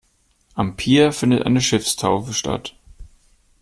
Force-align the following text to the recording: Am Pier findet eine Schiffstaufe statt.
Am 0.55 0.77
Pier 0.77 1.11
findet 1.11 1.45
eine 1.45 1.61
Schiffstaufe 1.61 2.33
statt. 2.33 2.75